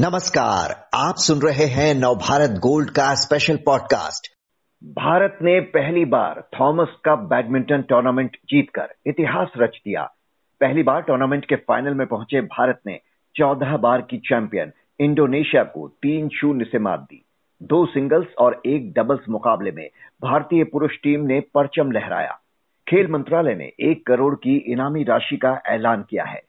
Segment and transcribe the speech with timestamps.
[0.00, 4.28] नमस्कार, आप सुन रहे हैं नवभारत गोल्ड का स्पेशल पॉडकास्ट
[4.84, 10.02] भारत ने पहली बार थॉमस कप बैडमिंटन टूर्नामेंट जीतकर इतिहास रच दिया।
[10.60, 13.00] पहली बार टूर्नामेंट के फाइनल में पहुँचे भारत ने
[13.36, 17.24] चौदह बार की चैंपियन इंडोनेशिया को तीन शून्य से मात दी।
[17.62, 19.88] दो सिंगल्स और एक डबल्स मुकाबले में
[20.22, 22.38] भारतीय पुरुष टीम ने परचम लहराया।
[22.88, 26.47] खेल मंत्रालय ने एक करोड़ की इनामी राशि का ऐलान किया है।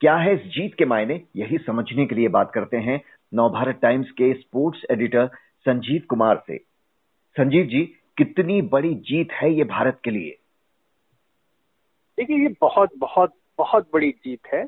[0.00, 1.22] क्या है इस जीत के मायने?
[1.36, 3.00] यही समझने के लिए बात करते हैं
[3.34, 5.26] नवभारत टाइम्स के स्पोर्ट्स एडिटर
[5.60, 6.58] संजीव कुमार से।
[7.36, 7.80] संजीव जी
[8.18, 10.36] कितनी बड़ी जीत है ये भारत के लिए?
[12.18, 14.64] देखिए ये बहुत बहुत बहुत बड़ी जीत है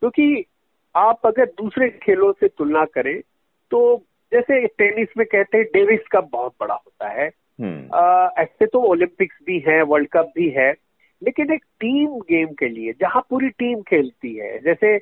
[0.00, 0.44] क्योंकि
[0.96, 3.20] आप अगर दूसरे खेलों से तुलना करें
[3.70, 4.02] तो
[4.32, 7.28] जैसे टेनिस में कहते हैं डेविस कप बहुत बड़ा होता है।
[7.60, 7.96] हम्म।
[8.42, 10.74] ऐसे तो ओलंपिक्स भी है वर्ल्ड कप भी है
[11.22, 14.96] लेकिन एक टीम गेम के लिए, जहाँ पूरी टीम खेलती है, जैसे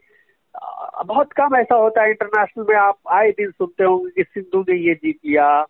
[1.06, 4.76] बहुत कम ऐसा होता है इंटरनेशनल में, आप आए दिन सुनते होंगे कि सिंधु ने
[4.76, 5.66] ये जीत लिया,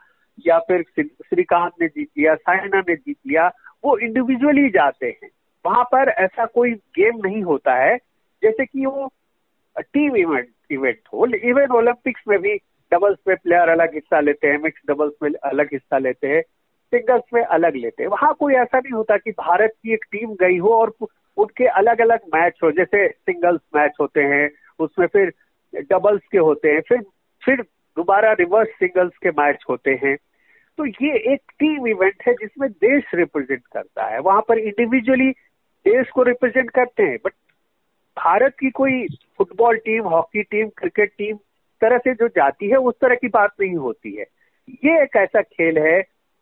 [0.46, 3.50] या फिर श्रीकांत ने जीत लिया साइना ने जीत लिया,
[3.84, 5.30] वो इंडिविजुअली जाते हैं।
[5.64, 7.96] वहाँ पर ऐसा कोई गेम नहीं होता है,
[8.42, 9.10] जैसे कि वो
[9.80, 12.54] टीम इवेंट इवेंट हो इवन ओलंपिक्स में भी
[12.92, 16.42] डबल्स में प्लेयर अलग हिस्सा लेते हैं मिक्स डबल्स में अलग हिस्सा लेते हैं।
[16.94, 20.34] सिंगल्स में अलग लेते हैं। वहाँ कोई ऐसा नहीं होता कि भारत की एक टीम
[20.34, 20.94] गई हो और
[21.36, 25.32] उनके अलग अलग मैच हो। जैसे सिंगल्स मैच होते हैं, उसमें फिर
[25.74, 27.02] डबल्स के होते हैं, फिर
[27.42, 27.62] फिर
[27.96, 30.16] दोबारा रिवर्स सिंगल्स के मैच होते हैं।
[30.78, 35.30] तो ये एक टीम इवेंट है जिसमें देश रिप्रेजेंट करता है। वहाँ पर इंडिविजुअली
[35.86, 37.32] देश को रिप्रेजेंट करते हैं बट
[38.16, 39.06] भारत की कोई
[39.38, 41.36] football team hockey team cricket team
[41.80, 44.24] तरह से जो जाती है, उस तरह की बात नहीं होती है।
[44.84, 46.00] ये एक ऐसा खेल है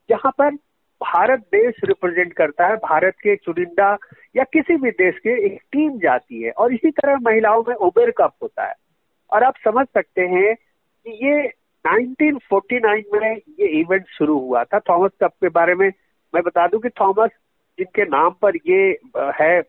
[0.09, 0.55] जहाँ पर
[1.01, 3.97] भारत देश रिप्रेजेंट करता है, भारत के चुनिंदा
[4.37, 8.11] या किसी भी देश के एक टीम जाती है और इसी तरह महिलाओं में उबेर
[8.19, 8.75] कप होता है।
[9.33, 11.47] और आप समझ सकते हैं कि ये
[11.85, 15.89] 1949 में ये इवेंट शुरू हुआ था। थॉमस कप के बारे में
[16.35, 17.31] मैं बता दूँ कि थॉमस
[17.79, 18.99] जिनके नाम पर ये
[19.41, 19.61] है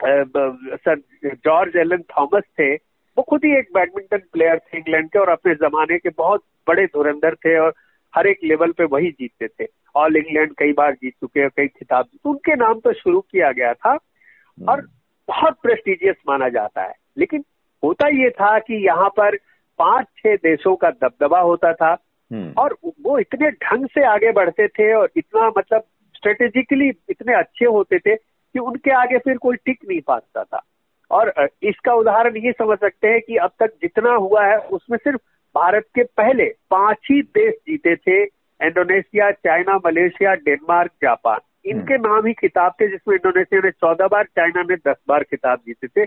[0.00, 5.28] सर जॉर्ज एलन थॉमस थे, वो खुद ही एक बैडमिंटन प्लेयर थे इंग्लैंड के और
[5.28, 7.74] अपने जमाने के बहुत बड़े धुरंधर थे और
[8.14, 11.66] हर एक लेवल पे वही जीतते थे ऑल इंग्लैंड कई बार जीत चुके हैं कई
[11.68, 14.86] खिताब तो उनके नाम पर शुरू किया गया था हम्म। और
[15.28, 17.44] बहुत प्रेस्टिजियस माना जाता है लेकिन
[17.82, 19.36] होता ये था कि यहाँ पर
[19.78, 21.92] पाँच छह देशों का दबदबा होता था
[22.30, 27.66] हम्म। और वो इतने ढंग से आगे बढ़ते थे और इतना मतलब स्ट्रेटेजिकली इतने अच्छे
[27.68, 30.62] होते थे कि उनके आगे फिर कोई टिक नहीं पाता था
[31.10, 31.32] और
[31.62, 35.20] इसका उदाहरण ये समझ सकते हैं कि अब तक जितना हुआ है उसमें सिर्फ़
[35.54, 38.22] भारत के पहले पाँच ही देश जीते थे
[38.60, 44.06] Indonesia China Malaysia Denmark Japan इनके हम्म। नाम ही खिताब थे जिसमें इंडोनेशिया ने चौदह
[44.06, 46.04] बार चाइना ने दस बार खिताब जीते थे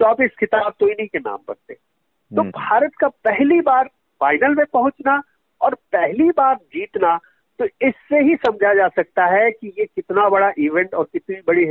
[0.00, 3.90] चौबीस खिताब तो इन्हीं के नाम पर थे तो हम्म। भारत का पहली बार
[4.20, 5.22] फाइनल में पहुँचना
[5.60, 7.18] और पहली बार जीतना
[7.60, 11.64] तो इससे ही समझा जा सकता है कि ये कितना बड़ा इवेंट और कितनी बड़ी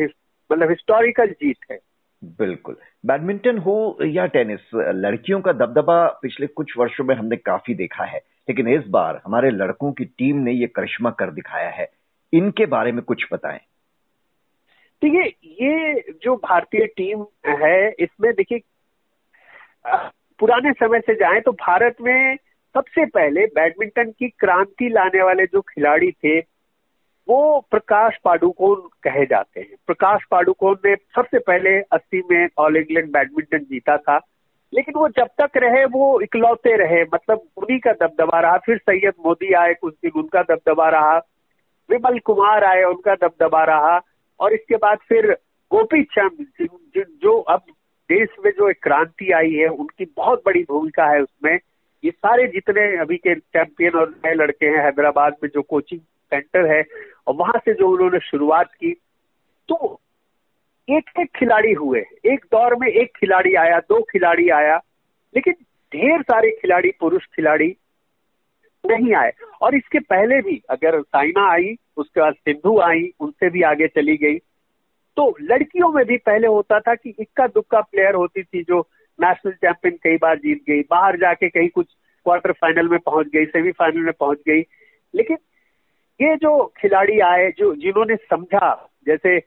[0.50, 1.78] मतलब हिस्टोरिकल जीत है
[2.24, 2.76] बिल्कुल।
[3.06, 8.20] बैडमिंटन हो या टेनिस, लड़कियों का दबदबा पिछले कुछ वर्षों में हमने काफ़ी देखा है,
[8.50, 11.90] लेकिन इस बार हमारे लड़कों की टीम ने ये करिश्मा कर दिखाया है।
[12.34, 13.60] इनके बारे में कुछ बताएँ।
[15.02, 18.62] देखिए, ये जो भारतीय टीम है, इसमें देखिए
[20.40, 22.36] पुराने समय से जाएँ तो भारत में
[22.76, 26.40] सबसे पहले बैडमिंटन की क्रांति लाने वाले जो खिलाड़ी थे
[27.30, 33.12] वो प्रकाश पाडुकोन कहे जाते हैं। प्रकाश पाडुकोन ने सबसे पहले 80 में ऑल इंग्लैंड
[33.12, 34.18] बैडमिंटन जीता था।
[34.74, 39.14] लेकिन वो जब तक रहे, वो इकलौते रहे। मतलब उन्हीं का दबदबा रहा। फिर सैयद
[39.26, 41.18] मोदी आए, कुछ दिन उनका दबदबा रहा।
[41.90, 44.02] विमल कुमार आए, उनका दबदबा रहा।
[44.40, 45.32] और इसके बाद फिर
[45.72, 46.48] गोपी चंद
[46.98, 47.62] जो अब
[48.10, 51.60] देश में जो एक क्रांति आई है, उनकी बहुत बड़ी भूमिका है उसमें।
[52.04, 56.00] ये सारे जितने अभी के चैंपियन और नए लड़के हैं, हैदराबाद में जो कोचिंग
[56.34, 56.84] सेंटर है
[57.28, 58.92] और वहाँ से जो उन्होंने शुरुआत की
[59.70, 60.00] तो
[60.90, 64.78] एक एक खिलाड़ी हुए। एक दौर में एक खिलाड़ी आया, दो खिलाड़ी आया,
[65.36, 65.54] लेकिन
[65.92, 67.76] ढेर सारे खिलाड़ी, पुरुष खिलाड़ी
[68.84, 69.32] नहीं आए।
[69.62, 74.16] और इसके पहले भी अगर साइना आई, उसके बाद सिंधु आई, उनसे भी आगे चली
[74.18, 74.38] गई।
[75.18, 78.80] तो लड़कियों में भी पहले होता था कि इक्का दुक्का प्लेयर होती थी जो
[79.20, 81.88] नेशनल चैंपियन कई बार जीत गई, बाहर जाके कहीं कुछ
[82.26, 84.62] क्वार्टर फाइनल में पहुँच गई सेमीफाइनल में पहुँच गई।
[85.14, 85.38] लेकिन
[86.20, 88.74] ये जो खिलाड़ी आए जो जिन्होंने समझा
[89.08, 89.38] जैसे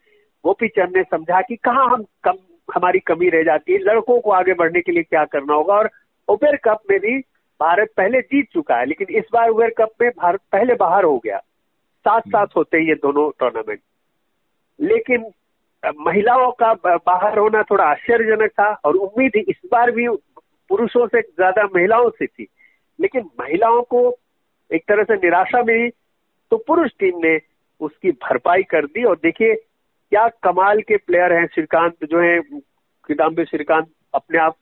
[0.45, 2.39] गोपी चंद ने समझा कि कहाँ हम कम
[2.69, 5.91] हमारी कमी रह जाती है लड़कों को आगे बढ़ने के लिए क्या करना होगा और
[6.29, 7.19] उबेर कप में भी
[7.61, 11.19] भारत पहले जीत चुका है लेकिन इस बार उबेर कप में भारत पहले बाहर हो
[11.19, 11.39] गया।
[12.05, 13.81] साथ साथ होते हैं ये दोनों टूर्नामेंट
[14.79, 15.31] लेकिन
[16.01, 20.09] महिलाओं का बाहर होना थोड़ा आश्चर्यजनक था और उम्मीद इस बार भी
[20.71, 22.47] पुरुषों से ज़्यादा महिलाओं से थी।
[22.99, 24.01] लेकिन महिलाओं को
[24.71, 25.89] एक तरह से निराशा मिली
[26.53, 27.41] तो पुरुष टीम ने
[27.81, 32.41] उसकी भरपाई कर दी। और देखिए, क्या कमाल के प्लेयर हैं श्रीकांत, जो है
[33.09, 34.57] किदाम्बी श्रीकांत अपने आप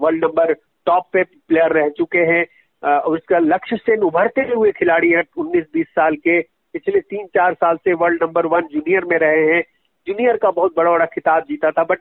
[0.00, 0.52] वर्ल्ड नंबर
[0.86, 2.44] टॉप पे प्लेयर रह चुके हैं।
[2.82, 6.40] और उसका लक्ष्य से उभरते हुए खिलाड़ी है उन्नीस बीस साल के।
[6.74, 9.62] पिछले तीन चार साल से वर्ल्ड नंबर वन जूनियर में रहे हैं।
[10.06, 11.98] जूनियर का बहुत बड़ा बड़ा खिताब जीता था बट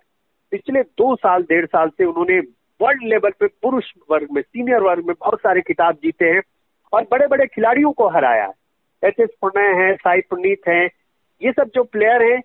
[0.51, 2.39] पिछले दो साल, डेढ़ साल से उन्होंने
[2.81, 6.41] वर्ल्ड लेवल पे पुरुष वर्ग में सीनियर वर्ग में बहुत सारे खिताब जीते हैं।
[6.93, 8.66] और बड़े बड़े खिलाड़ियों को हराया है।
[9.03, 10.85] एच एस प्रणय है साई पुनीत है
[11.41, 12.41] ये सब जो प्लेयर हैं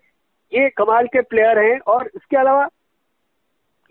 [0.55, 2.69] ये कमाल के प्लेयर हैं और इसके अलावा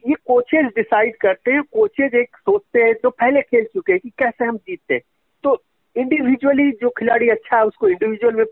[0.07, 4.09] ये कोचेज डिसाइड करते हैं कोचेज एक सोचते हैं जो पहले खेल चुके हैं कि
[4.09, 5.01] कैसे हम जीतते हैं।
[5.43, 5.63] तो
[5.95, 8.45] इंडिविजुअली जो खिलाड़ी अच्छा है उसको इंडिविजुअल में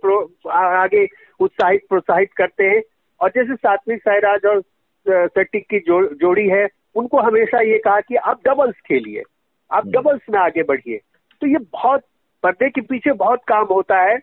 [0.52, 1.08] आगे
[1.40, 2.82] उत्साहित प्रोत्साहित करते हैं।
[3.22, 4.62] और जैसे सात्विक साईराज और
[5.08, 9.24] सटिक की जो, जोड़ी है उनको हमेशा ये कहा कि आप डबल्स खेलिए
[9.72, 10.98] आप डबल्स हम्म। में आगे बढ़िए।
[11.42, 12.04] तो ये बहुत
[12.44, 14.18] पर्दे के पीछे बहुत काम होता है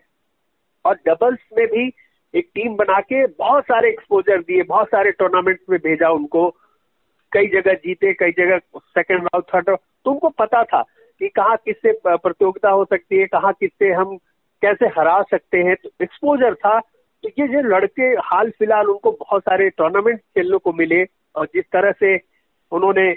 [0.85, 1.91] और डबल्स में भी
[2.33, 6.49] एक टीम बना के बहुत सारे एक्सपोजर दिए, बहुत सारे टूर्नामेंट में भेजा उनको।
[7.31, 10.81] कई जगह जीते, कई जगह सेकंड राउंड थर्ड राउंड उनको पता था
[11.21, 14.17] कि कहाँ किससे प्रतियोगिता हो सकती है, कहाँ किससे हम
[14.61, 16.79] कैसे हरा सकते हैं। तो एक्सपोजर था।
[17.23, 21.03] तो ये जो लड़के हाल फ़िलहाल उनको बहुत सारे टूर्नामेंट खेलने को मिले
[21.35, 22.15] और जिस तरह से
[22.71, 23.11] उन्होंने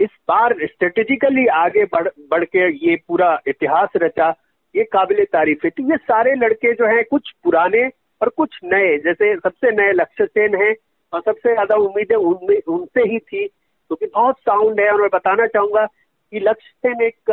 [0.00, 4.28] इस बार स्ट्रेटेजिकली आगे बढ़ बढ़ के ये पूरा इतिहास रचा
[4.74, 7.86] ये काबिल तारीफ़ है तो ये सारे लड़के जो हैं कुछ पुराने
[8.20, 10.74] और कुछ नए जैसे सबसे नए लक्ष्य सेन है
[11.12, 15.08] और सबसे ज़्यादा उम्मीदें उनमें उनसे ही थी क्योंकि तो बहुत साउंड है। और मैं
[15.12, 17.30] बताना चाहूँगा कि लक्ष्य सेन एक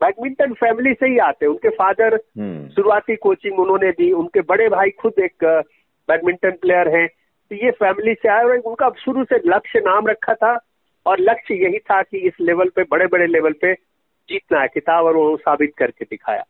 [0.00, 4.90] बैडमिंटन फैमिली से ही आते उनके फादर हम्म। शुरुआती कोचिंग उन्होंने दी। उनके बड़े भाई
[4.90, 5.44] खुद एक
[6.08, 7.06] बैडमिंटन प्लेयर हैं।
[7.50, 10.54] तो ये फैमिली से आए और उनका शुरू से लक्ष्य नाम रखा था।
[11.06, 13.72] और लक्ष्य यही था कि इस लेवल पे बड़े बड़े लेवल पे
[14.28, 16.44] जीतना है, किताब और वो साबित करके दिखाया।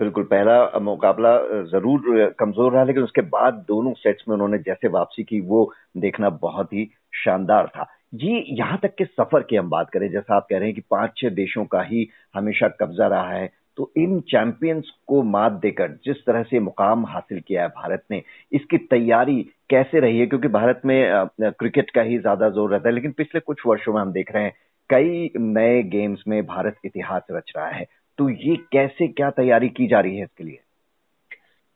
[0.00, 5.22] बिल्कुल, पहला मुकाबला ज़रूर कमज़ोर रहा, लेकिन उसके बाद दोनों सेट्स में उन्होंने जैसे वापसी
[5.24, 6.88] की, वो देखना बहुत ही
[7.24, 10.66] शानदार था। जी, यहाँ तक के सफ़र की हम बात करें, जैसा आप कह रहे
[10.66, 13.46] हैं कि पाँच छह देशों का ही हमेशा कब्जा रहा है
[13.76, 18.22] तो इन चैंपियंस को मात देकर जिस तरह से मुकाम हासिल किया है भारत ने,
[18.52, 20.26] इसकी तैयारी कैसे रही है?
[20.26, 24.00] क्योंकि भारत में क्रिकेट का ही ज़्यादा ज़ोर रहता है, लेकिन पिछले कुछ वर्षों में
[24.00, 24.52] हम देख रहे हैं,
[24.90, 27.86] कई नए गेम्स में भारत इतिहास रच रहा है।
[28.18, 30.58] तो ये कैसे, क्या तैयारी की जा रही है इसके लिए?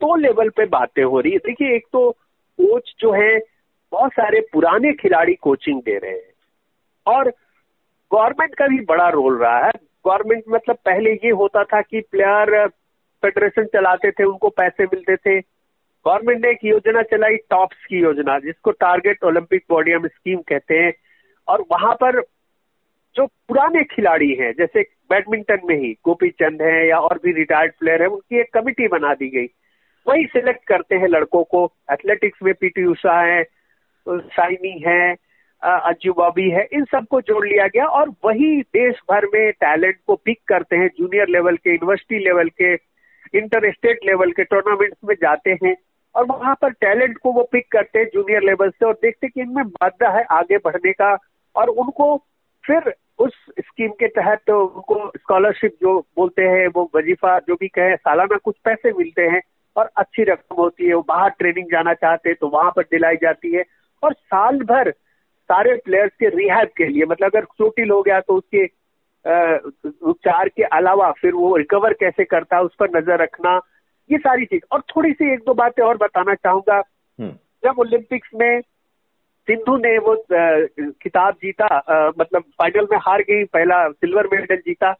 [0.00, 2.10] दो लेवल पे बातें हो रही है। देखिए, एक तो
[2.58, 3.38] कोच जो है,
[3.92, 6.32] बहुत सारे पुराने खिलाड़ी कोचिंग दे रहे हैं।
[7.06, 7.28] और
[8.10, 9.72] गवर्नमेंट का भी बड़ा रोल रहा है।
[10.06, 12.68] गवर्नमेंट मतलब पहले ये होता था कि प्लेयर
[13.22, 15.40] फेडरेशन चलाते थे, उनको पैसे मिलते थे।
[16.06, 20.92] गवर्नमेंट ने एक योजना चलाई, टॉप्स की योजना, जिसको टारगेट ओलंपिक पोडियम स्कीम कहते हैं।
[21.48, 22.22] और वहाँ पर
[23.14, 27.72] जो पुराने खिलाड़ी हैं, जैसे बैडमिंटन में ही गोपी चंद है या और भी रिटायर्ड
[27.80, 29.46] प्लेयर है, उनकी एक कमिटी बना दी गई।
[30.08, 33.44] वही सिलेक्ट करते हैं लड़कों को। एथलेटिक्स में पीटी उषा है
[34.08, 35.14] साइनी है
[35.62, 40.14] अज्जू बॉबी है, इन सबको जोड़ लिया गया और वही देश भर में टैलेंट को
[40.16, 42.72] पिक करते हैं जूनियर लेवल के यूनिवर्सिटी लेवल के
[43.34, 45.74] इंटर स्टेट लेवल के टूर्नामेंट्स में जाते हैं
[46.14, 49.30] और वहाँ पर टैलेंट को वो पिक करते हैं जूनियर लेवल से और देखते हैं
[49.34, 51.16] कि इनमें मादा है आगे बढ़ने का
[51.54, 52.16] और उनको
[52.64, 57.68] फिर उस स्कीम के तहत तो उनको स्कॉलरशिप जो बोलते हैं, वो वजीफा जो भी
[57.68, 59.40] कहे, सालाना कुछ पैसे मिलते हैं
[59.76, 63.16] और अच्छी रकम होती है, वो बाहर ट्रेनिंग जाना चाहते हैं तो वहाँ पर दिलाई
[63.22, 63.64] जाती है
[64.02, 64.92] और साल भर
[65.48, 68.64] सारे प्लेयर्स के रिहैब के लिए मतलब अगर चोटिल हो गया तो उसके
[70.10, 73.60] उपचार के अलावा फिर वो रिकवर कैसे करता है उस पर नज़र रखना
[74.10, 76.76] ये सारी चीज़। और थोड़ी सी एक दो बातें और बताना चाहूँगा।
[77.18, 77.32] हम्म।
[77.64, 78.60] जब ओलंपिक्स में
[79.48, 80.14] सिंधु ने वो
[81.02, 84.92] खिताब जीता आ, मतलब फाइनल में हार गई पहला सिल्वर मेडल जीता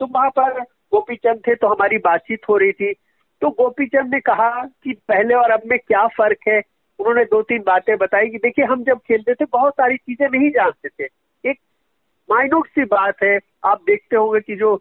[0.00, 0.60] तो वहाँ पर
[0.92, 2.92] गोपी चंद थे तो हमारी बातचीत हो रही थी।
[3.42, 4.50] तो गोपी चंद ने कहा
[4.82, 6.60] कि पहले और अब में क्या फ़र्क है?
[6.98, 10.50] उन्होंने दो तीन बातें बताई कि देखिए हम जब खेलते थे बहुत सारी चीज़ें नहीं
[10.50, 11.08] जानते थे।
[11.44, 11.58] एक
[12.28, 14.80] माइनूट सी बात है आप देखते होंगे कि जो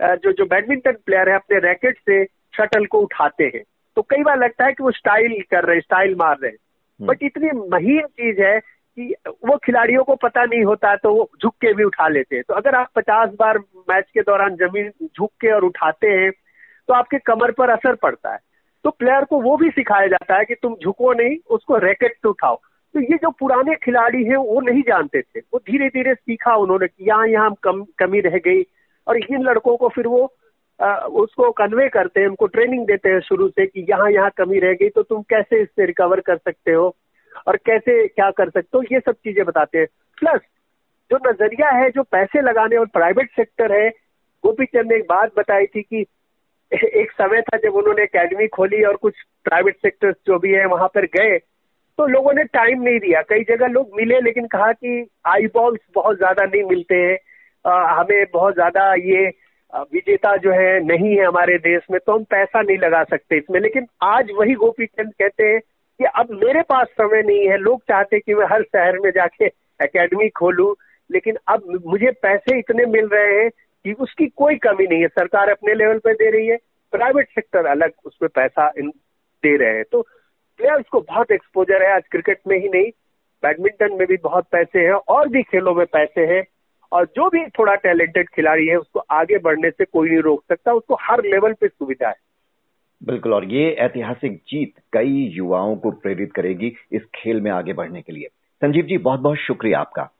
[0.00, 2.24] जो जो बैडमिंटन प्लेयर है अपने रैकेट से
[2.56, 3.62] शटल को उठाते हैं।
[3.96, 6.58] तो कई बार लगता है कि वो स्टाइल कर रहे हैं स्टाइल मार रहे हैं।
[7.00, 9.14] बट हम्म। इतनी महीन चीज़ है कि
[9.46, 12.54] वो खिलाड़ियों को पता नहीं होता तो वो झुक के भी उठा लेते हैं। तो
[12.54, 13.58] अगर आप पचास बार
[13.90, 16.30] मैच के दौरान ज़मीन झुक के और उठाते हैं
[16.88, 18.38] तो आपके कमर पर असर पड़ता है।
[18.84, 22.28] तो प्लेयर को वो भी सिखाया जाता है कि तुम झुको नहीं उसको रैकेट पे
[22.28, 22.56] उठाओ।
[22.94, 26.86] तो ये जो पुराने खिलाड़ी हैं वो नहीं जानते थे। वो धीरे धीरे सीखा उन्होंने
[26.86, 28.62] कि यहाँ यहाँ कम कमी रह गई
[29.06, 30.24] और इन लड़कों को फिर वो
[30.80, 34.58] आ, उसको कन्वे करते हैं उनको ट्रेनिंग देते हैं शुरू से कि यहाँ यहाँ कमी
[34.58, 36.94] रह गई तो तुम कैसे इससे रिकवर कर सकते हो
[37.48, 38.82] और कैसे क्या कर सकते हो?
[38.92, 39.86] ये सब चीज़ें बताते हैं।
[40.18, 40.40] प्लस
[41.10, 43.88] जो नज़रिया है जो पैसे लगाने और प्राइवेट सेक्टर है
[44.44, 46.04] गोपी चंद ने एक बात बताई थी कि
[46.74, 50.88] एक समय था जब उन्होंने एकेडमी खोली और कुछ प्राइवेट सेक्टर्स जो भी है वहाँ
[50.94, 51.38] पर गए
[51.98, 55.80] तो लोगों ने टाइम नहीं दिया। कई जगह लोग मिले लेकिन कहा कि आई बॉल्स
[55.94, 57.18] बहुत ज़्यादा नहीं मिलते हैं।
[57.90, 59.26] हमें बहुत ज़्यादा ये
[59.72, 63.60] विजेता जो है नहीं है हमारे देश में तो हम पैसा नहीं लगा सकते इसमें।
[63.60, 67.80] लेकिन आज वही गोपी चंद कहते हैं कि अब मेरे पास समय नहीं है। लोग
[67.82, 69.46] चाहते कि मैं हर शहर में जाके
[69.80, 70.72] एकेडमी खोलूं,
[71.10, 73.48] लेकिन अब मुझे पैसे इतने मिल रहे हैं
[73.84, 76.56] कि उसकी कोई कमी नहीं है। सरकार अपने लेवल पे दे रही है।
[76.92, 78.90] प्राइवेट सेक्टर अलग उसमें पैसा इन
[79.42, 80.02] दे रहे हैं। तो
[80.56, 82.90] प्लेयर्स को बहुत एक्सपोजर है। आज क्रिकेट में ही नहीं
[83.42, 86.44] बैडमिंटन में भी बहुत पैसे हैं और भी खेलों में पैसे हैं।
[86.92, 90.72] और जो भी थोड़ा टैलेंटेड खिलाड़ी है, उसको आगे बढ़ने से कोई नहीं रोक सकता।
[90.72, 92.14] उसको हर लेवल पे सुविधा है।
[93.04, 98.02] बिल्कुल, और ये ऐतिहासिक जीत कई युवाओं को प्रेरित करेगी इस खेल में आगे बढ़ने
[98.02, 98.28] के लिए।
[98.60, 100.10] संजीव जी बहुत बहुत शुक्रिया आपका।